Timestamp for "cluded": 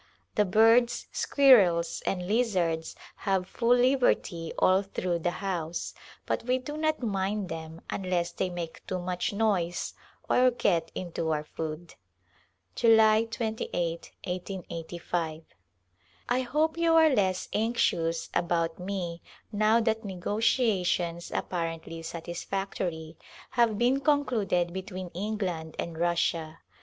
24.25-24.73